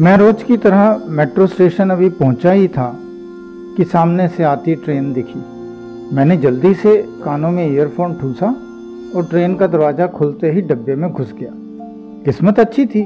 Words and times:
मैं 0.00 0.16
रोज 0.16 0.42
की 0.42 0.56
तरह 0.56 1.00
मेट्रो 1.08 1.46
स्टेशन 1.46 1.90
अभी 1.90 2.08
पहुँचा 2.08 2.50
ही 2.50 2.68
था 2.68 2.86
कि 3.76 3.84
सामने 3.84 4.28
से 4.28 4.42
आती 4.42 4.74
ट्रेन 4.74 5.12
दिखी। 5.12 5.40
मैंने 6.16 6.36
जल्दी 6.36 6.72
से 6.74 6.96
कानों 7.24 7.50
में 7.50 7.64
ईयरफोन 7.64 8.14
ठूसा 8.20 8.46
और 9.16 9.26
ट्रेन 9.30 9.54
का 9.54 9.66
दरवाज़ा 9.66 10.06
खुलते 10.06 10.50
ही 10.50 10.60
डब्बे 10.60 10.94
में 10.94 11.10
घुस 11.10 11.32
गया। 11.32 11.50
किस्मत 12.24 12.60
अच्छी 12.60 12.86
थी 12.86 13.02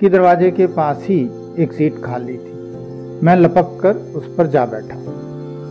कि 0.00 0.08
दरवाजे 0.08 0.50
के 0.50 0.66
पास 0.66 1.04
ही 1.04 1.18
एक 1.58 1.72
सीट 1.72 2.00
खाली 2.02 2.36
थी। 2.36 2.52
मैं 3.26 3.34
लपक 3.36 3.78
कर 3.82 3.96
उस 4.16 4.28
पर 4.36 4.46
जा 4.46 4.64
बैठा। 4.66 4.98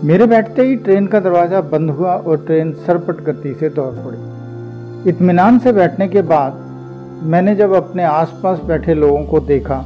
मेरे 0.08 0.26
बैठते 0.28 0.62
ही 0.62 0.76
ट्रेन 0.78 1.08
का 1.08 1.20
दरवाज़ा 1.20 1.62
बंद 1.70 1.92
हुआ 1.92 2.16
और 2.16 2.44
ट्रेन 2.46 2.74
सरपट 2.88 3.22
गति 3.26 3.54
से 3.60 3.70
दौड़ 3.70 3.94
पड़ी। 3.98 5.10
इतमान 5.10 5.60
से 5.60 5.72
बैठने 5.72 6.08
के 6.08 6.22
बाद 6.34 6.60
मैंने 7.26 7.56
जब 7.56 7.74
अपने 7.74 8.04
आसपास 8.04 8.60
बैठे 8.64 8.94
लोगों 8.96 9.24
को 9.26 9.40
देखा 9.46 9.86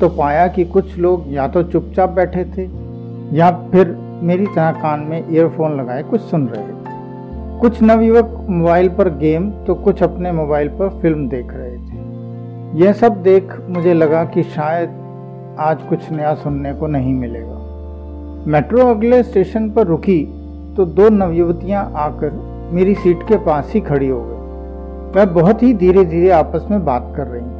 तो 0.00 0.08
पाया 0.08 0.46
कि 0.48 0.64
कुछ 0.66 0.96
लोग 0.98 1.24
या 1.28 1.46
तो 1.48 1.62
चुपचाप 1.62 2.10
बैठे 2.10 2.44
थे, 2.46 2.62
या 3.36 3.50
फिर 3.72 3.96
मेरी 4.22 4.46
तरह 4.46 4.70
कान 4.72 5.00
में 5.00 5.18
ईयरफोन 5.30 5.76
लगाए 5.80 6.02
कुछ 6.02 6.20
सुन 6.20 6.46
रहे 6.48 6.62
थे। 6.64 7.58
कुछ 7.60 7.82
नवयुवक 7.82 8.36
मोबाइल 8.50 8.88
पर 8.88 9.08
गेम 9.16 9.50
तो 9.66 9.74
कुछ 9.76 10.02
अपने 10.02 10.32
मोबाइल 10.32 10.68
पर 10.78 10.88
फ़िल्म 11.02 11.28
देख 11.28 11.52
रहे 11.52 11.76
थे। 11.76 11.98
यह 12.78 12.92
सब 12.92 13.22
देख 13.22 13.56
मुझे 13.68 13.94
लगा 13.94 14.24
कि 14.24 14.42
शायद 14.42 14.90
आज 15.60 15.82
कुछ 15.82 16.10
नया 16.12 16.34
सुनने 16.34 16.72
को 16.74 16.86
नहीं 16.86 17.14
मिलेगा। 17.14 17.58
मेट्रो 18.46 18.86
अगले 18.86 19.22
स्टेशन 19.22 19.70
पर 19.70 19.86
रुकी 19.86 20.22
तो 20.76 20.84
दो 20.86 21.08
नवयुवतियाँ 21.08 21.90
आकर 21.96 22.32
मेरी 22.72 22.94
सीट 22.94 23.22
के 23.28 23.36
पास 23.44 23.72
ही 23.74 23.80
खड़ी 23.80 24.08
हो 24.08 24.20
गई। 24.20 25.18
वह 25.18 25.24
बहुत 25.32 25.62
ही 25.62 25.72
धीरे 25.74 26.04
धीरे 26.04 26.30
आपस 26.32 26.66
में 26.70 26.84
बात 26.84 27.12
कर 27.16 27.26
रही 27.26 27.40
थी। 27.40 27.59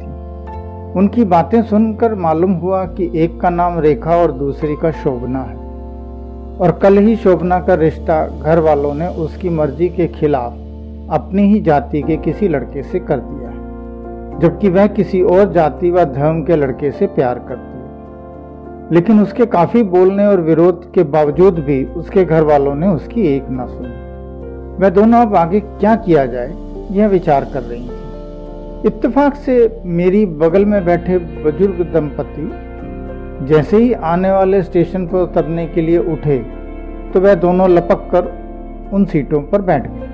उनकी 0.95 1.23
बातें 1.23 1.61
सुनकर 1.63 2.13
मालूम 2.15 2.53
हुआ 2.53 2.83
कि 2.85 3.09
एक 3.15 3.39
का 3.41 3.49
नाम 3.49 3.79
रेखा 3.79 4.15
और 4.15 4.31
दूसरी 4.31 4.75
का 4.75 4.91
शोभना 4.93 5.39
है। 5.39 5.55
और 6.57 6.71
कल 6.83 6.97
ही 6.97 7.15
शोभना 7.15 7.59
का 7.59 7.73
रिश्ता 7.73 8.25
घर 8.27 8.59
वालों 8.59 8.93
ने 8.93 9.07
उसकी 9.17 9.49
मर्ज़ी 9.49 9.89
के 9.89 10.07
खिलाफ 10.09 10.51
अपनी 11.11 11.43
ही 11.43 11.59
जाति 11.61 12.01
के 12.01 12.17
किसी 12.17 12.47
लड़के 12.47 12.83
से 12.83 12.99
कर 12.99 13.19
दिया 13.19 13.49
है, 13.49 14.39
जबकि 14.39 14.69
वह 14.69 14.87
किसी 14.87 15.21
और 15.21 15.51
जाति 15.53 15.91
व 15.91 16.03
धर्म 16.03 16.43
के 16.43 16.55
लड़के 16.55 16.91
से 16.91 17.07
प्यार 17.07 17.39
करती 17.39 17.77
है। 17.77 18.89
लेकिन 18.91 19.21
उसके 19.21 19.45
काफ़ी 19.45 19.83
बोलने 19.83 20.25
और 20.25 20.41
विरोध 20.41 20.91
के 20.93 21.03
बावजूद 21.03 21.59
भी 21.59 21.83
उसके 21.85 22.25
घर 22.25 22.43
वालों 22.43 22.75
ने 22.75 22.87
उसकी 22.87 23.27
एक 23.27 23.45
न 23.51 23.67
सुनी। 23.67 24.83
वह 24.83 24.89
दोनों 24.89 25.19
अब 25.19 25.35
आगे 25.35 25.59
क्या 25.59 25.95
किया 25.95 26.25
जाए, 26.25 26.53
यह 26.91 27.07
विचार 27.07 27.45
कर 27.53 27.63
रही 27.63 27.83
थी 27.83 28.00
इत्तेफाक 28.85 29.35
से 29.35 29.55
मेरी 29.85 30.25
बगल 30.25 30.63
में 30.65 30.83
बैठे 30.85 31.17
बुज़ुर्ग 31.17 31.81
दंपति 31.93 32.49
जैसे 33.47 33.77
ही 33.77 33.91
आने 33.93 34.31
वाले 34.31 34.61
स्टेशन 34.63 35.05
पर 35.07 35.17
उतरने 35.17 35.65
के 35.67 35.81
लिए 35.81 35.97
उठे 36.13 36.37
तो 37.13 37.19
वह 37.19 37.35
दोनों 37.35 37.69
लपक 37.69 38.07
कर 38.11 38.31
उन 38.93 39.05
सीटों 39.05 39.41
पर 39.41 39.61
बैठ 39.61 39.87
गए। 39.87 40.09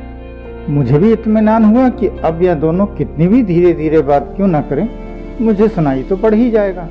मुझे 0.69 0.97
भी 0.99 1.11
इत्मीनान 1.13 1.65
हुआ 1.65 1.87
कि 1.89 2.07
अब 2.23 2.41
यह 2.41 2.53
दोनों 2.55 2.85
कितनी 2.97 3.27
भी 3.27 3.41
धीरे 3.43 3.73
धीरे 3.73 4.01
बात 4.01 4.33
क्यों 4.35 4.47
ना 4.47 4.61
करें, 4.61 4.87
मुझे 5.41 5.67
सुनाई 5.67 6.03
तो 6.03 6.17
पड़ 6.17 6.33
ही 6.33 6.49
जाएगा। 6.52 6.87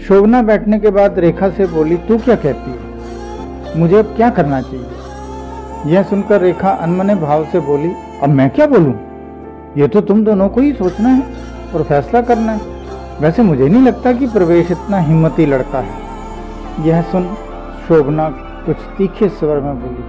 शोभना 0.00 0.42
बैठने 0.42 0.78
के 0.78 0.90
बाद 0.90 1.18
रेखा 1.18 1.48
से 1.48 1.66
बोली, 1.66 1.96
तू 1.98 2.18
क्या 2.18 2.36
कहती 2.36 2.70
है? 2.70 3.80
मुझे 3.80 3.96
अब 3.96 4.14
क्या 4.16 4.30
करना 4.30 4.60
चाहिए? 4.60 5.94
यह 5.94 6.02
सुनकर 6.02 6.40
रेखा 6.40 6.70
अनमने 6.70 7.14
भाव 7.16 7.44
से 7.44 7.60
बोली, 7.62 7.92
अब 8.22 8.28
मैं 8.30 8.48
क्या 8.50 8.66
बोलूँ? 8.66 8.94
ये 9.76 9.86
तो 9.88 10.00
तुम 10.00 10.24
दोनों 10.24 10.48
को 10.48 10.60
ही 10.60 10.72
सोचना 10.72 11.08
है 11.08 11.22
और 11.74 11.82
फैसला 11.82 12.20
करना 12.22 12.52
है। 12.52 12.72
वैसे 13.20 13.42
मुझे 13.42 13.68
नहीं 13.68 13.82
लगता 13.82 14.12
कि 14.12 14.26
प्रवेश 14.26 14.70
इतना 14.70 14.98
हिम्मती 14.98 15.46
लड़का 15.46 15.78
है। 15.78 16.86
यह 16.86 17.02
सुन 17.02 17.26
शोभना 17.88 18.28
कुछ 18.66 18.76
तीखे 18.98 19.28
स्वर 19.30 19.60
में 19.60 19.80
बोली, 19.80 20.02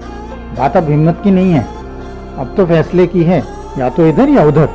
बात 0.57 0.77
अब 0.77 0.89
हिम्मत 0.89 1.19
की 1.23 1.31
नहीं 1.31 1.51
है। 1.51 1.65
अब 2.37 2.53
तो 2.57 2.65
फैसले 2.65 3.07
की 3.07 3.23
है, 3.23 3.43
या 3.77 3.89
तो 3.89 4.07
इधर 4.07 4.29
या 4.29 4.43
उधर। 4.43 4.69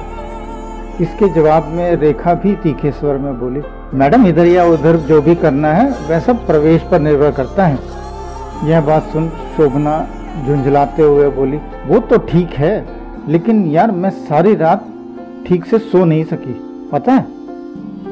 इसके 1.00 1.28
जवाब 1.34 1.68
में 1.68 1.94
रेखा 1.96 2.34
भी 2.34 2.54
तीखे 2.54 2.90
स्वर 2.92 3.18
में 3.18 3.38
बोली, 3.40 3.62
मैडम, 3.94 4.26
इधर 4.26 4.46
या 4.46 4.64
उधर 4.66 4.96
जो 4.98 5.20
भी 5.22 5.34
करना 5.34 5.72
है, 5.72 5.90
वह 6.10 6.20
सब 6.20 6.46
प्रवेश 6.46 6.82
पर 6.82 7.00
निर्भर 7.00 7.30
करता 7.32 7.66
है। 7.66 7.78
यह 8.64 8.80
बात 8.80 9.12
सुन 9.12 9.28
शोभना 9.56 9.98
झुंझलाते 10.46 11.02
हुए 11.02 11.28
बोली, 11.30 11.60
वो 11.86 11.98
तो 12.00 12.18
ठीक 12.26 12.50
है। 12.54 12.78
लेकिन 13.28 13.64
यार 13.70 13.91
मैं 13.91 14.10
सारी 14.10 14.54
रात 14.54 14.86
ठीक 15.47 15.64
से 15.64 15.78
सो 15.78 16.04
नहीं 16.04 16.25
सकी, 16.25 16.53
पता 16.92 17.12
है? 17.12 17.26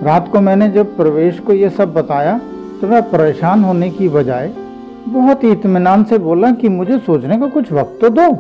रात 0.03 0.29
को 0.33 0.41
मैंने 0.41 0.69
जब 0.71 0.97
प्रवेश 0.97 1.39
को 1.39 1.53
ये 1.53 1.71
सब 1.71 1.93
बताया 1.95 2.39
तो 2.81 2.87
वह 2.87 3.01
परेशान 3.11 3.65
होने 3.65 3.91
की 3.91 4.09
बजाय 4.09 4.53
बहुत 5.09 5.45
ही 5.45 5.51
इतमान 5.51 6.05
से 6.05 6.19
बोला 6.19 6.51
कि 6.51 6.69
मुझे 6.69 6.99
सोचने 6.99 7.39
का 7.39 7.47
कुछ 7.47 7.73
वक्त 7.73 7.99
तो 8.01 8.09
दो। 8.09 8.31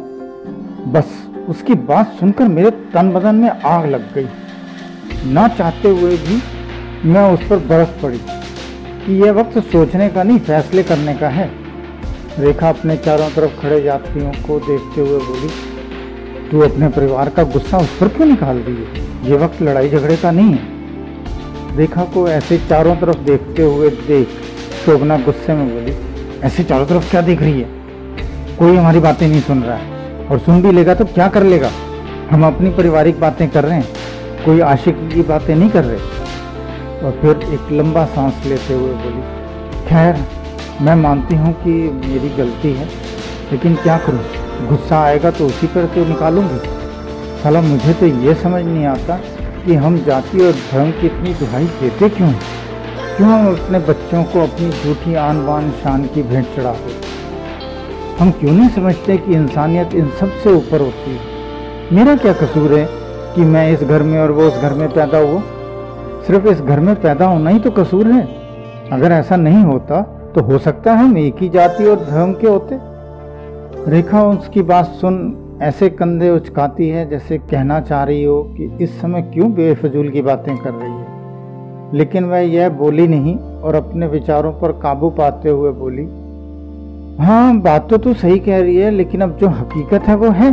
बस 0.93 1.17
उसकी 1.49 1.75
बात 1.87 2.13
सुनकर 2.21 2.49
मेरे 2.49 2.71
तन 2.93 3.11
बदन 3.13 3.35
में 3.35 3.49
आग 3.49 3.87
लग 3.87 4.13
गई। 4.15 4.29
ना 5.33 5.47
चाहते 5.49 5.89
हुए 5.91 6.17
भी 6.17 6.41
मैं 7.05 7.31
उस 7.33 7.49
पर 7.49 7.59
बरस 7.69 7.99
पड़ी 8.03 8.19
कि 9.07 9.21
यह 9.23 9.33
वक्त 9.33 9.59
सोचने 9.63 10.09
का 10.09 10.23
नहीं, 10.23 10.39
फैसले 10.39 10.83
करने 10.83 11.15
का 11.15 11.29
है। 11.29 11.51
रेखा 12.39 12.69
अपने 12.69 12.97
चारों 12.97 13.29
तरफ़ 13.31 13.61
खड़े 13.61 13.81
यात्रियों 13.81 14.33
को 14.47 14.59
देखते 14.61 15.01
हुए 15.01 15.19
बोली 15.21 15.49
तू 16.51 16.61
अपने 16.61 16.89
परिवार 16.89 17.29
का 17.29 17.43
गुस्सा 17.43 17.79
उस 17.79 17.99
पर 17.99 18.09
क्यों 18.09 18.27
निकाल 18.27 18.57
रही 18.57 18.75
है? 18.75 19.31
ये 19.31 19.37
वक्त 19.37 19.63
लड़ाई 19.63 19.89
झगड़े 19.89 20.17
का 20.17 20.31
नहीं 20.31 20.53
है। 20.53 21.77
रेखा 21.77 22.05
को 22.05 22.29
ऐसे 22.29 22.59
चारों 22.59 22.97
तरफ़ 22.97 23.19
देखते 23.19 23.63
हुए 23.63 23.91
देख, 23.91 24.29
शोभना 24.87 25.19
गुस्से 25.19 25.55
में 25.55 25.75
बोली, 25.75 25.97
ऐसे 26.41 26.65
चारों 26.65 26.87
तरफ़ 26.87 27.11
क्या 27.11 27.21
देख 27.21 27.41
रही 27.41 27.61
है? 27.61 27.69
कोई 28.59 28.77
हमारी 28.77 29.01
बातें 29.01 29.29
नहीं 29.29 29.41
सुन 29.41 29.63
रहा 29.63 29.77
है। 29.77 30.27
और 30.27 30.39
सुन 30.39 30.63
भी 30.63 30.73
लेगा 30.73 30.95
तो 30.95 31.05
क्या 31.05 31.29
कर 31.29 31.43
लेगा? 31.43 31.71
हम 32.31 32.47
अपनी 32.47 32.71
पारिवारिक 32.71 33.21
बातें 33.21 33.51
कर 33.51 33.65
रहे 33.65 33.75
हैं। 33.75 33.89
कोई 34.45 34.61
आशिक 34.61 34.97
की 35.15 35.23
बातें 35.23 35.57
नहीं 35.57 35.71
कर 35.71 35.85
रहे। 35.85 35.97
और 37.01 37.19
फिर 37.21 37.55
एक 37.55 37.73
लंबा 37.73 38.05
सांस 38.05 38.47
लेते 38.47 38.75
हुए 38.75 38.95
बोली, 38.95 39.23
खैर, 39.89 40.25
मैं 40.81 40.95
मानती 40.97 41.35
हूँ 41.35 41.53
कि 41.53 41.71
मेरी 42.09 42.29
गलती 42.29 42.73
है, 42.73 42.89
लेकिन 43.53 43.75
क्या 43.75 43.99
करूँ? 43.99 44.48
गुस्सा 44.67 44.99
आएगा 44.99 45.31
तो 45.31 45.47
उसी 45.47 45.67
पर 45.67 45.87
तो 45.87 46.05
निकालूँगी। 46.05 46.59
साला 47.43 47.61
मुझे 47.61 47.93
तो 47.93 48.07
ये 48.07 48.35
समझ 48.35 48.65
नहीं 48.65 48.85
आता 48.87 49.17
कि 49.65 49.75
हम 49.75 49.99
जाति 50.05 50.41
और 50.41 50.53
धर्म 50.73 50.91
की 50.91 51.07
इतनी 51.07 51.35
दुहाई 51.35 51.67
देते 51.81 52.09
क्यों 52.09 52.33
क्यों 53.17 53.29
हम 53.29 53.47
अपने 53.49 53.79
बच्चों 53.79 54.23
को 54.25 54.43
अपनी 54.43 54.71
झूठी 54.71 55.15
आन 55.15 55.45
बान 55.47 55.71
शान 55.83 56.05
की 56.07 56.23
भेंट 56.23 56.47
चढ़ाते 56.57 56.97
हम 58.19 58.31
क्यों 58.31 58.53
नहीं 58.53 58.69
समझते 58.69 59.17
कि 59.17 59.35
इंसानियत 59.35 59.95
इन 59.95 60.11
सबसे 60.21 60.53
ऊपर 60.53 60.81
होती 60.81 61.11
है? 61.11 61.21
मेरा 61.93 62.17
क्या 62.17 62.33
कसूर 62.33 62.73
है 62.73 62.87
कि 63.35 63.43
मैं 63.45 63.71
इस 63.73 63.83
घर 63.83 64.03
में 64.03 64.19
और 64.21 64.31
वो 64.31 64.47
उस 64.47 64.61
घर 64.63 64.75
में 64.75 64.89
पैदा 64.89 65.19
हुआ? 65.19 65.41
सिर्फ़ 66.27 66.47
इस 66.49 66.61
घर 66.61 66.81
में 66.81 66.95
पैदा 67.01 67.27
होना 67.27 67.51
ही 67.51 67.59
तो 67.59 67.71
कसूर 67.71 68.07
है। 68.07 68.23
अगर 68.93 69.13
ऐसा 69.13 69.37
नहीं 69.37 69.63
होता 69.65 70.01
तो 70.35 70.41
हो 70.41 70.59
सकता 70.59 70.93
है 70.93 71.05
हम 71.05 71.19
एक 71.19 71.37
ही 71.41 71.49
जाति 71.49 71.85
और 71.85 72.05
धर्म 72.05 72.33
के 72.33 72.47
होते। 72.47 72.75
रेखा, 73.87 74.23
उसकी 74.23 74.63
बात 74.63 74.87
सुन 75.01 75.59
ऐसे 75.63 75.89
कंधे 75.91 76.31
उचकाती 76.31 76.89
है 76.89 77.09
जैसे 77.11 77.37
कहना 77.41 77.81
चाह 77.81 78.03
रही 78.05 78.25
हो 78.25 78.43
कि 78.57 78.65
इस 78.81 79.01
समय 79.01 79.23
क्यों 79.23 79.53
बेफजूल 79.53 80.09
की 80.09 80.23
बातें 80.23 80.57
कर 80.57 80.71
रही 80.71 80.91
है। 80.91 81.97
लेकिन 81.97 82.25
वह 82.25 82.39
यह 82.39 82.69
बोली 82.69 83.07
नहीं 83.09 83.37
और 83.37 83.75
अपने 83.75 84.07
विचारों 84.07 84.53
पर 84.53 84.73
काबू 84.73 85.11
पाते 85.11 85.49
हुए 85.49 85.71
बोली 85.73 86.05
हाँ 87.25 87.59
बात 87.61 87.89
तो 87.91 87.99
तू 87.99 88.15
सही 88.15 88.39
कह 88.39 88.61
रही 88.61 88.77
है, 88.77 88.91
लेकिन 88.91 89.21
अब 89.21 89.37
जो 89.39 89.49
हकीकत 89.49 90.03
है 90.03 90.17
वो 90.17 90.31
है। 90.31 90.51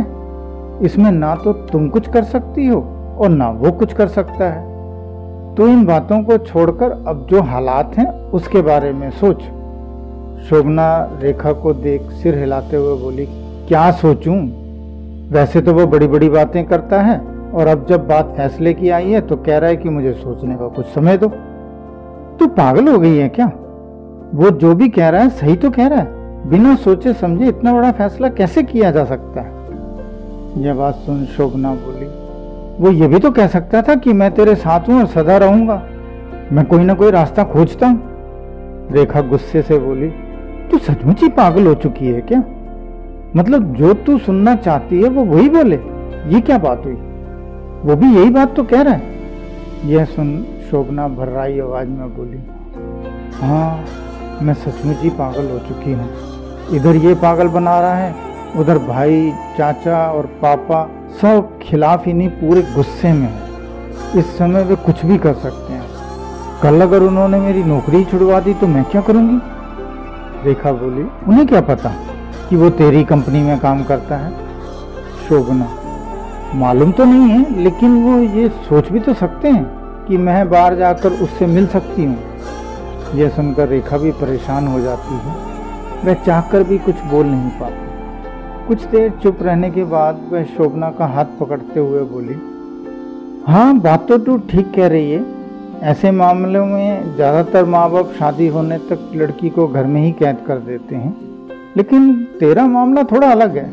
इसमें 0.84 1.10
ना 1.10 1.34
तो 1.34 1.52
तुम 1.52 1.88
कुछ 1.88 2.08
कर 2.08 2.24
सकती 2.24 2.66
हो 2.66 2.80
और 3.18 3.28
ना 3.28 3.50
वो 3.50 3.72
कुछ 3.72 3.92
कर 3.92 4.08
सकता 4.08 4.50
है। 4.50 5.54
तो 5.54 5.68
इन 5.68 5.84
बातों 5.86 6.22
को 6.22 6.38
छोड़कर 6.38 6.90
अब 7.08 7.26
जो 7.30 7.42
हालात 7.42 7.98
हैं 7.98 8.10
उसके 8.30 8.62
बारे 8.62 8.92
में 8.92 9.10
सोच। 9.10 9.42
शोभना 10.42 10.86
रेखा 11.22 11.52
को 11.52 11.72
देख 11.74 12.10
सिर 12.12 12.38
हिलाते 12.38 12.76
हुए 12.76 12.96
बोली, 12.98 13.26
क्या 13.68 13.90
सोचूं? 13.92 14.36
वैसे 15.30 15.60
तो 15.60 15.72
वो 15.74 15.86
बड़ी 15.86 16.06
बड़ी 16.06 16.28
बातें 16.28 16.64
करता 16.64 17.00
है 17.02 17.18
और 17.52 17.66
अब 17.66 17.86
जब 17.88 18.06
बात 18.08 18.34
फैसले 18.36 18.74
की 18.74 18.90
आई 18.90 19.10
है 19.10 19.20
तो 19.20 19.36
कह 19.36 19.58
रहा 19.58 19.70
है 19.70 19.76
कि 19.76 19.88
मुझे 19.88 20.12
सोचने 20.12 20.54
का 20.54 20.68
कुछ 20.68 20.86
समय 20.86 21.16
दो। 21.18 21.28
तू 22.38 22.46
पागल 22.48 22.88
हो 22.88 22.98
गई 22.98 23.16
है 23.16 23.28
क्या? 23.28 23.46
वो 24.34 24.50
जो 24.52 24.74
भी 24.74 24.88
कह 24.88 25.08
रहा 25.08 25.22
है, 25.22 25.28
सही 25.30 25.56
तो 25.56 25.70
कह 25.70 25.86
रहा 25.86 25.98
है। 25.98 26.50
बिना 26.50 26.74
सोचे 26.76 27.12
समझे 27.12 27.48
इतना 27.48 27.72
बड़ा 27.74 27.90
फैसला 27.92 28.28
कैसे 28.30 28.62
किया 28.62 28.90
जा 28.90 29.04
सकता 29.04 29.40
है? 29.40 29.54
यह 30.58 30.74
बात 30.74 30.94
सुन 30.96 31.24
शोभना 31.26 31.74
बोली, 31.76 32.06
वो 32.78 32.90
ये 32.92 33.06
भी 33.08 33.18
तो 33.18 33.30
कह 33.30 33.46
सकता 33.46 33.82
था 33.82 33.94
कि 33.94 34.12
मैं 34.12 34.30
तेरे 34.34 34.54
साथ 34.54 34.88
हूँ 34.88 35.00
और 35.00 35.06
सदा 35.06 35.36
रहूँगा। 35.36 35.82
मैं 36.52 36.64
कोई 36.64 36.84
ना 36.84 36.94
कोई 36.94 37.10
रास्ता 37.10 37.44
खोजता 37.44 37.86
हूँ। 37.86 38.14
रेखा 38.92 39.20
गुस्से 39.20 39.62
से 39.62 39.78
बोली 39.78 40.12
तू 40.70 40.78
सचमुच 40.78 41.22
ही 41.22 41.28
पागल 41.28 41.66
हो 41.66 41.74
चुकी 41.74 42.06
है 42.06 42.20
क्या? 42.20 42.38
मतलब 43.36 43.74
जो 43.74 43.92
तू 43.94 44.18
सुनना 44.18 44.54
चाहती 44.56 45.02
है, 45.02 45.08
वो 45.08 45.24
वही 45.24 45.48
बोले। 45.48 45.76
ये 46.34 46.40
क्या 46.40 46.58
बात 46.58 46.82
हुई? 46.84 46.94
वो 47.84 47.96
भी 47.96 48.06
यही 48.06 48.30
बात 48.30 48.54
तो 48.56 48.64
कह 48.64 48.82
रहा 48.82 48.94
है। 48.94 49.14
यह 49.84 50.04
सुन 50.04 50.46
शोभना 50.70 51.08
भर्राई 51.08 51.58
आवाज़ 51.60 51.88
में 51.88 52.16
बोली 52.16 52.38
हाँ 53.40 53.84
मैं 54.42 54.54
सचमुच 54.54 54.96
ही 54.96 55.10
पागल 55.10 55.50
हो 55.50 55.58
चुकी 55.58 55.92
हूँ। 55.92 56.08
इधर 56.76 56.96
ये 56.96 57.14
पागल 57.14 57.48
बना 57.48 57.80
रहा 57.80 57.94
है, 57.94 58.14
उधर 58.56 58.78
भाई, 58.78 59.32
चाचा 59.58 60.06
और 60.10 60.26
पापा 60.42 60.84
सब 61.20 61.58
खिलाफ 61.62 62.08
इन्हीं 62.08 62.28
पूरे 62.28 62.62
गुस्से 62.74 63.12
में 63.12 63.28
है। 63.28 64.18
इस 64.18 64.36
समय 64.38 64.64
वे 64.64 64.76
कुछ 64.76 65.04
भी 65.04 65.18
कर 65.18 65.34
सकते 65.34 65.72
हैं। 65.72 65.84
कल 66.62 66.80
अगर 66.80 67.02
उन्होंने 67.02 67.40
मेरी 67.40 67.62
नौकरी 67.64 68.04
छुड़वा 68.04 68.40
दी 68.40 68.54
तो 68.54 68.66
मैं 68.66 68.84
क्या 68.84 69.00
करूँगी? 69.00 69.38
रेखा 70.44 70.72
बोली, 70.72 71.02
उन्हें 71.28 71.46
क्या 71.46 71.60
पता 71.60 71.88
कि 72.48 72.56
वो 72.56 72.70
तेरी 72.70 73.04
कंपनी 73.04 73.42
में 73.42 73.58
काम 73.58 73.84
करता 73.84 74.16
है? 74.16 74.32
शोभना, 75.28 75.68
मालूम 76.54 76.92
तो 76.92 77.04
नहीं 77.04 77.28
है, 77.28 77.62
लेकिन 77.62 78.02
वो 78.02 78.18
ये 78.18 78.48
सोच 78.48 78.92
भी 78.92 79.00
तो 79.00 79.14
सकते 79.14 79.48
हैं 79.48 79.64
कि 80.08 80.16
मैं 80.16 80.48
बाहर 80.50 80.76
जाकर 80.76 81.12
उससे 81.12 81.46
मिल 81.46 81.66
सकती 81.66 82.04
हूँ। 82.04 82.18
यह 83.14 83.28
सुनकर 83.28 83.68
रेखा 83.68 83.98
भी 83.98 84.10
परेशान 84.10 84.66
हो 84.66 84.80
जाती 84.80 85.14
है। 85.14 85.34
वह 86.04 86.14
चाहकर 86.14 86.62
भी 86.62 86.78
कुछ 86.78 86.94
बोल 86.94 87.26
नहीं 87.26 87.50
पाती। 87.50 87.86
कुछ 88.68 88.84
देर 88.84 89.10
चुप 89.22 89.38
रहने 89.42 89.70
के 89.70 89.84
बाद 89.84 90.20
वह 90.32 90.44
शोभना 90.44 90.90
का 90.90 91.06
हाथ 91.06 91.24
पकड़ते 91.40 91.80
हुए 91.80 92.00
बोली 92.00 92.34
हाँ 93.52 93.78
बात 93.78 94.08
तो 94.08 94.18
तू 94.18 94.38
ठीक 94.38 94.72
कह 94.74 94.86
रही 94.86 95.10
है 95.10 95.35
ऐसे 95.82 96.10
मामलों 96.10 96.64
में 96.66 97.14
ज़्यादातर 97.16 97.64
माँ 97.64 97.90
बाप 97.90 98.12
शादी 98.18 98.46
होने 98.46 98.78
तक 98.78 99.10
लड़की 99.14 99.50
को 99.50 99.66
घर 99.68 99.84
में 99.84 100.00
ही 100.02 100.12
कैद 100.12 100.36
कर 100.46 100.58
देते 100.58 100.94
हैं। 100.94 101.16
लेकिन 101.76 102.12
तेरा 102.40 102.66
मामला 102.66 103.02
थोड़ा 103.02 103.30
अलग 103.30 103.56
है। 103.56 103.70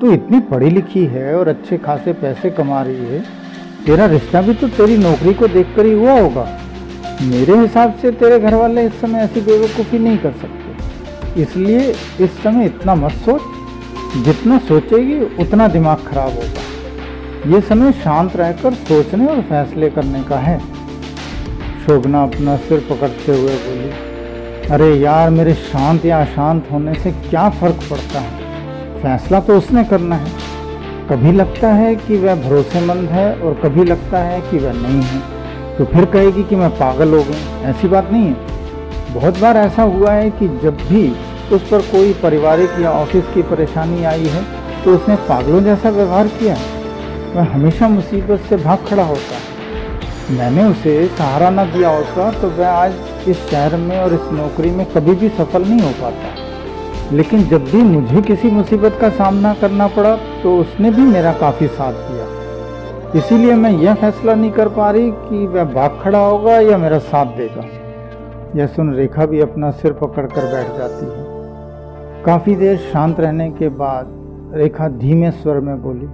तू 0.00 0.12
इतनी 0.12 0.40
पढ़ी 0.40 0.70
लिखी 0.70 1.04
है 1.04 1.34
और 1.36 1.48
अच्छे 1.48 1.78
खासे 1.78 2.12
पैसे 2.12 2.50
कमा 2.50 2.82
रही 2.82 3.06
है। 3.06 3.22
तेरा 3.86 4.06
रिश्ता 4.06 4.42
भी 4.42 4.54
तो 4.54 4.68
तेरी 4.68 4.96
नौकरी 4.98 5.34
को 5.34 5.48
देखकर 5.48 5.86
ही 5.86 5.92
हुआ 5.92 6.20
होगा। 6.20 6.46
मेरे 7.22 7.56
हिसाब 7.56 7.94
से 7.94 8.10
तेरे 8.10 8.40
घर 8.40 8.54
वाले 8.54 8.86
इस 8.86 9.00
समय 9.00 9.20
ऐसी 9.20 9.40
बेवकूफ़ी 9.40 9.98
नहीं 9.98 10.18
कर 10.18 10.32
सकते। 10.32 11.42
इसलिए 11.42 11.94
इस 12.20 12.42
समय 12.42 12.66
इतना 12.66 12.94
मत 12.94 13.12
सोच। 13.12 14.24
जितना 14.24 14.58
सोचेगी, 14.58 15.20
उतना 15.42 15.68
दिमाग 15.68 16.06
खराब 16.06 16.30
होगा। 16.30 17.50
ये 17.50 17.60
समय 17.60 17.92
शांत 17.92 18.36
रहकर 18.36 18.74
सोचने 18.74 19.26
और 19.26 19.40
फैसले 19.40 19.90
करने 19.90 20.22
का 20.22 20.36
है। 20.36 20.77
शोभना 21.88 22.22
अपना 22.22 22.56
सिर 22.56 22.80
पकड़ते 22.80 23.32
हुए 23.32 23.52
बोली, 23.56 23.90
अरे 24.68 24.88
यार, 24.94 25.30
मेरे 25.30 25.54
शांत 25.54 26.04
या 26.04 26.20
अशांत 26.20 26.66
होने 26.72 26.94
से 26.94 27.12
क्या 27.12 27.48
फ़र्क 27.50 27.78
पड़ता 27.90 28.20
है? 28.20 29.00
फैसला 29.02 29.40
तो 29.40 29.56
उसने 29.58 29.84
करना 29.84 30.16
है। 30.16 30.32
कभी 31.10 31.32
लगता 31.32 31.72
है 31.72 31.94
कि 31.96 32.16
वह 32.16 32.34
भरोसेमंद 32.42 33.08
है 33.10 33.26
और 33.34 33.54
कभी 33.64 33.84
लगता 33.84 34.18
है 34.18 34.40
कि 34.40 34.58
वह 34.58 34.72
नहीं 34.72 35.02
है। 35.02 35.20
तो 35.78 35.84
फिर 35.84 36.04
कहेगी 36.04 36.44
कि 36.44 36.56
मैं 36.56 36.70
पागल 36.70 37.14
हो 37.14 37.22
गई 37.22 37.64
ऐसी 37.64 37.88
बात 37.88 38.12
नहीं 38.12 38.24
है। 38.24 39.14
बहुत 39.14 39.40
बार 39.40 39.56
ऐसा 39.56 39.82
हुआ 39.88 40.12
है 40.12 40.30
कि 40.30 40.48
जब 40.62 40.86
भी 40.88 41.08
उस 41.52 41.68
पर 41.68 41.90
कोई 41.90 42.12
पारिवारिक 42.12 42.80
या 42.80 42.90
ऑफ़िस 42.92 43.34
की 43.34 43.42
परेशानी 43.50 44.04
आई 44.04 44.26
है 44.26 44.44
तो 44.84 44.96
उसने 44.96 45.16
पागलों 45.28 45.62
जैसा 45.64 45.90
व्यवहार 45.90 46.28
किया। 46.38 46.56
वह 47.34 47.54
हमेशा 47.54 47.88
मुसीबत 47.90 48.48
से 48.48 48.56
भाग 48.56 48.86
खड़ा 48.90 49.04
होता 49.04 49.36
है। 49.36 49.56
मैंने 50.30 50.64
उसे 50.64 50.92
सहारा 51.08 51.48
न 51.50 51.64
दिया 51.72 51.90
होता 51.90 52.30
तो 52.40 52.48
वह 52.48 52.68
आज 52.68 53.28
इस 53.28 53.36
शहर 53.50 53.76
में 53.76 53.98
और 53.98 54.14
इस 54.14 54.32
नौकरी 54.32 54.70
में 54.70 54.84
कभी 54.86 55.14
भी 55.14 55.28
सफल 55.28 55.62
नहीं 55.62 55.80
हो 55.80 55.92
पाता। 56.02 57.14
लेकिन 57.16 57.44
जब 57.48 57.64
भी 57.64 57.82
मुझे 57.84 58.22
किसी 58.22 58.50
मुसीबत 58.50 58.98
का 59.00 59.08
सामना 59.10 59.54
करना 59.54 59.86
पड़ा 59.86 60.14
तो 60.42 60.56
उसने 60.56 60.90
भी 60.90 61.02
मेरा 61.02 61.32
काफ़ी 61.32 61.66
साथ 61.68 61.92
दिया। 61.92 62.26
इसीलिए 63.18 63.54
मैं 63.54 63.70
यह 63.72 63.94
फैसला 63.94 64.34
नहीं 64.34 64.50
कर 64.50 64.68
पा 64.68 64.90
रही 64.90 65.10
कि 65.10 65.46
वह 65.46 65.64
भाग 65.64 65.98
खड़ा 66.02 66.18
होगा 66.18 66.58
या 66.60 66.78
मेरा 66.78 66.98
साथ 67.08 67.36
देगा। 67.36 67.64
यह 68.56 68.66
सुन 68.66 68.94
रेखा 68.94 69.26
भी 69.26 69.40
अपना 69.40 69.70
सिर 69.70 69.92
पकड़ 69.92 70.26
कर 70.26 70.52
बैठ 70.52 70.78
जाती 70.78 71.06
है। 71.06 72.24
काफ़ी 72.24 72.54
देर 72.56 72.76
शांत 72.92 73.20
रहने 73.20 73.50
के 73.50 73.68
बाद 73.68 74.14
रेखा 74.54 74.88
धीमे 74.88 75.30
स्वर 75.30 75.60
में 75.60 75.76
बोली 75.82 76.06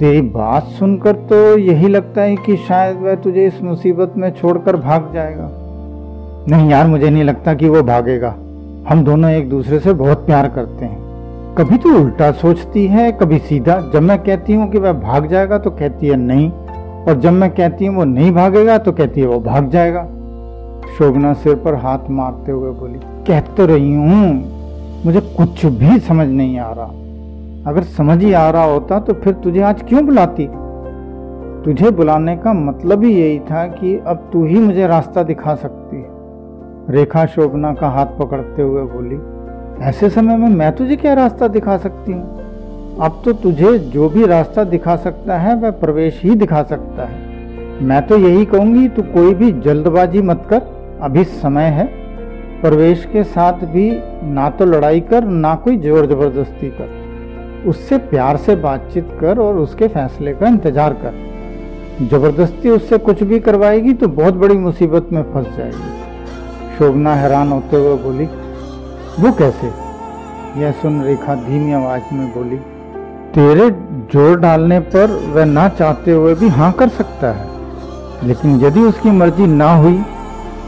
तेरी 0.00 0.20
बात 0.20 0.66
सुनकर 0.68 1.12
तो 1.12 1.36
यही 1.58 1.88
लगता 1.88 2.22
है 2.22 2.36
कि 2.36 2.56
शायद 2.56 2.96
वह 2.96 3.14
तुझे 3.14 3.46
इस 3.46 3.60
मुसीबत 3.62 4.12
में 4.16 4.30
छोड़कर 4.30 4.76
भाग 4.76 5.10
जाएगा। 5.14 5.48
नहीं 6.48 6.70
यार, 6.70 6.86
मुझे 6.86 7.10
नहीं 7.10 7.24
लगता 7.24 7.54
कि 7.54 7.68
वो 7.68 7.82
भागेगा। 7.82 8.28
हम 8.88 9.02
दोनों 9.04 9.30
एक 9.30 9.48
दूसरे 9.50 9.80
से 9.80 9.92
बहुत 9.92 10.24
प्यार 10.26 10.48
करते 10.48 10.84
हैं। 10.84 11.54
कभी 11.58 11.76
तो 11.76 11.94
उल्टा 11.94 12.30
सोचती 12.32 12.86
है, 12.86 13.10
कभी 13.12 13.38
सीधा। 13.38 13.78
जब 13.94 14.02
मैं 14.02 14.18
कहती 14.18 14.54
हूँ 14.54 14.70
कि 14.70 14.78
वह 14.78 14.92
भाग 14.92 15.26
जाएगा 15.26 15.58
तो 15.58 15.70
कहती 15.70 16.06
है 16.06 16.16
नहीं। 16.16 16.50
और 16.50 17.20
जब 17.20 17.32
मैं 17.32 17.50
कहती 17.50 17.86
हूँ 17.86 17.96
वो 17.96 18.04
नहीं 18.04 18.32
भागेगा 18.32 18.78
तो 18.78 18.92
कहती 18.92 19.20
है 19.20 19.26
वो 19.26 19.38
भाग 19.40 19.68
जाएगा। 19.70 20.04
शोभना 20.98 21.32
सिर 21.34 21.54
पर 21.54 21.74
हाथ 21.74 22.10
मारते 22.10 22.52
हुए 22.52 22.70
बोली, 22.70 22.98
कह 23.26 23.40
तो 23.40 23.66
रही 23.66 23.94
हूँ, 23.94 25.02
मुझे 25.04 25.20
कुछ 25.20 25.66
भी 25.66 25.98
समझ 25.98 26.28
नहीं 26.28 26.58
आ 26.58 26.72
रहा। 26.72 26.90
अगर 27.60 27.82
समझ 27.82 28.22
ही 28.22 28.32
आ 28.32 28.48
रहा 28.50 28.64
होता 28.64 28.98
तो 28.98 29.12
फिर 29.14 29.32
तुझे 29.34 29.60
आज 29.60 29.82
क्यों 29.82 30.04
बुलाती? 30.06 30.46
तुझे 31.64 31.90
बुलाने 31.90 32.36
का 32.36 32.52
मतलब 32.52 33.02
ही 33.04 33.12
यही 33.12 33.38
था 33.40 33.66
कि 33.68 33.96
अब 34.06 34.28
तू 34.32 34.44
ही 34.44 34.58
मुझे 34.58 34.86
रास्ता 34.86 35.22
दिखा 35.22 35.54
सकती 35.54 35.96
है। 35.96 36.08
रेखा 36.90 37.24
शोभना 37.26 37.72
का 37.74 37.88
हाथ 37.88 38.18
पकड़ते 38.18 38.62
हुए 38.62 38.82
बोली, 38.84 39.18
ऐसे 39.84 40.08
समय 40.10 40.36
में 40.36 40.48
मैं 40.50 40.70
तुझे 40.76 40.96
क्या 40.96 41.12
रास्ता 41.14 41.48
दिखा 41.48 41.76
सकती 41.78 42.12
हूँ? 42.12 42.96
अब 43.00 43.20
तो 43.24 43.32
तुझे 43.34 43.78
जो 43.78 44.08
भी 44.08 44.26
रास्ता 44.26 44.64
दिखा 44.66 44.96
सकता 44.98 45.38
है, 45.38 45.54
वह 45.54 45.70
प्रवेश 45.72 46.20
ही 46.24 46.34
दिखा 46.34 46.62
सकता 46.62 47.04
है। 47.04 47.28
मैं 47.82 48.06
तो 48.06 48.16
यही 48.18 48.44
कहूँगी, 48.44 48.88
तू 48.88 49.02
कोई 49.04 49.34
भी 49.34 49.52
जल्दबाजी 49.60 50.22
मत 50.22 50.46
कर, 50.50 50.62
अभी 51.02 51.24
समय 51.24 51.68
है। 51.70 51.88
प्रवेश 52.62 53.04
के 53.04 53.22
साथ 53.24 53.64
भी 53.66 53.90
ना 54.24 54.48
तो 54.50 54.64
लड़ाई 54.66 55.00
कर, 55.02 55.24
ना 55.24 55.54
कोई 55.56 55.76
ज़ोर 55.78 56.06
ज़बरदस्ती 56.06 56.70
कर। 56.70 56.98
उससे 57.64 57.98
प्यार 58.10 58.36
से 58.36 58.54
बातचीत 58.58 59.08
कर 59.20 59.38
और 59.38 59.56
उसके 59.58 59.88
फैसले 59.88 60.32
का 60.34 60.48
इंतज़ार 60.48 60.92
कर। 61.02 62.08
ज़बरदस्ती 62.08 62.70
उससे 62.70 62.98
कुछ 63.00 63.22
भी 63.22 63.38
करवाएगी 63.40 63.92
तो 63.94 64.08
बहुत 64.10 64.34
बड़ी 64.36 64.54
मुसीबत 64.58 65.08
में 65.12 65.22
फंस 65.32 65.56
जाएगी। 65.56 66.78
शोभना 66.78 67.14
हैरान 67.14 67.48
होते 67.48 67.76
हुए 67.76 67.96
बोली, 68.02 68.24
वो 69.20 69.32
कैसे? 69.32 69.72
यह 70.56 70.72
सुन 70.72 71.02
रेखा 71.02 71.34
धीमी 71.36 71.72
आवाज़ 71.72 72.14
में 72.14 72.32
बोली, 72.34 72.56
तेरे 73.34 73.70
ज़ोर 74.12 74.38
डालने 74.40 74.78
पर 74.94 75.10
वह 75.34 75.44
ना 75.46 75.68
चाहते 75.70 76.12
हुए 76.12 76.34
भी 76.34 76.48
हाँ 76.50 76.70
कर 76.72 76.88
सकता 76.90 77.32
है, 77.32 77.48
लेकिन 78.24 78.60
यदि 78.60 78.80
उसकी 78.82 79.10
मर्ज़ी 79.12 79.46
ना 79.48 79.72
हुई 79.74 80.00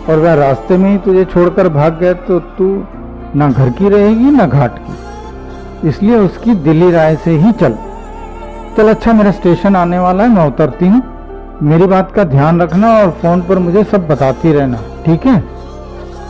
और 0.08 0.18
वह 0.18 0.34
रास्ते 0.34 0.76
में 0.76 0.90
ही 0.90 0.98
तुझे 0.98 1.24
छोड़कर 1.24 1.68
भाग 1.70 1.98
गया 2.00 2.12
तो 2.12 2.38
तू 2.58 2.68
ना 3.36 3.48
घर 3.48 3.70
की 3.70 3.88
रहेगी, 3.88 4.30
ना 4.30 4.46
घाट 4.46 4.78
की। 4.78 4.92
इसलिए 5.84 6.16
उसकी 6.16 6.54
दिल्ली 6.54 6.90
राय 6.90 7.16
से 7.16 7.30
ही 7.30 7.52
चल। 7.52 7.76
चल 8.76 8.88
अच्छा 8.88 9.12
मेरा 9.12 9.30
स्टेशन 9.30 9.76
आने 9.76 9.98
वाला 9.98 10.24
है, 10.24 10.28
मैं 10.28 10.46
उतरती 10.46 10.86
हूँ। 10.86 11.02
मेरी 11.62 11.86
बात 11.86 12.12
का 12.12 12.24
ध्यान 12.24 12.60
रखना 12.60 12.92
और 12.98 13.10
फ़ोन 13.10 13.42
पर 13.42 13.58
मुझे 13.58 13.84
सब 13.84 14.06
बताती 14.08 14.52
रहना, 14.52 14.78
ठीक 15.06 15.26
है? 15.26 15.38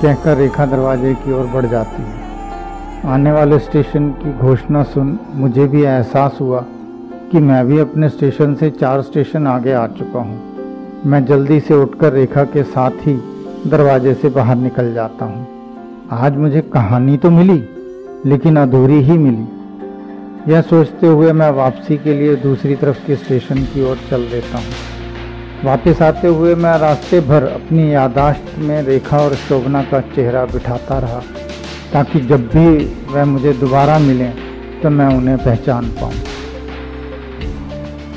कहकर 0.02 0.36
रेखा 0.36 0.66
दरवाजे 0.66 1.14
की 1.14 1.32
ओर 1.32 1.46
बढ़ 1.46 1.66
जाती 1.66 2.02
है। 2.02 3.10
आने 3.12 3.32
वाले 3.32 3.58
स्टेशन 3.58 4.10
की 4.10 4.32
घोषणा 4.38 4.82
सुन 4.82 5.18
मुझे 5.34 5.66
भी 5.66 5.82
एहसास 5.82 6.38
हुआ 6.40 6.64
कि 7.32 7.38
मैं 7.38 7.66
भी 7.66 7.78
अपने 7.78 8.08
स्टेशन 8.08 8.54
से 8.54 8.70
चार 8.70 9.02
स्टेशन 9.02 9.46
आगे 9.46 9.72
आ 9.72 9.86
चुका 9.86 10.18
हूँ। 10.18 10.40
मैं 11.06 11.24
जल्दी 11.24 11.60
से 11.60 11.74
उठकर 11.74 12.12
रेखा 12.12 12.44
के 12.44 12.62
साथ 12.62 13.06
ही 13.06 13.14
दरवाजे 13.66 14.14
से 14.14 14.28
बाहर 14.28 14.56
निकल 14.56 14.92
जाता 14.94 15.24
हूँ। 15.24 15.46
आज 16.12 16.36
मुझे 16.36 16.60
कहानी 16.60 17.16
तो 17.16 17.30
मिली 17.30 17.58
लेकिन 18.26 18.56
अधूरी 18.56 19.00
ही 19.02 19.16
मिली। 19.18 20.52
यह 20.52 20.60
सोचते 20.62 21.06
हुए 21.06 21.32
मैं 21.32 21.50
वापसी 21.50 21.96
के 21.96 22.14
लिए 22.14 22.34
दूसरी 22.36 22.74
तरफ़ 22.74 22.98
के 23.06 23.16
स्टेशन 23.16 23.62
की 23.64 23.82
ओर 23.82 23.98
चल 24.10 24.28
देता 24.30 24.58
हूँ। 24.58 25.64
वापस 25.64 26.02
आते 26.02 26.28
हुए 26.28 26.54
मैं 26.54 26.76
रास्ते 26.78 27.20
भर 27.20 27.44
अपनी 27.44 27.92
यादाश्त 27.92 28.58
में 28.58 28.82
रेखा 28.82 29.18
और 29.18 29.34
शोभना 29.38 29.82
का 29.82 30.00
चेहरा 30.14 30.44
बिठाता 30.44 30.98
रहा, 30.98 31.20
ताकि 31.92 32.20
जब 32.22 32.46
भी 32.48 32.66
वह 33.12 33.24
मुझे 33.24 33.52
दोबारा 33.52 33.98
मिलें 33.98 34.32
तो 34.82 34.90
मैं 34.90 35.06
उन्हें 35.16 35.38
पहचान 35.38 35.88
पाऊँ। 36.00 36.12